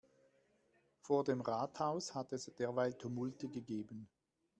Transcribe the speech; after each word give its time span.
Vor 1.01 1.23
dem 1.25 1.41
Rathaus 1.41 2.15
hat 2.15 2.33
es 2.33 2.51
derweil 2.57 2.95
Tumulte 2.97 3.47
gegeben. 3.47 4.09